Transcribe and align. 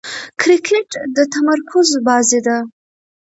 کرکټ 0.39 0.89
د 1.15 1.17
تمرکز 1.33 1.89
بازي 2.07 2.39
ده. 2.47 2.57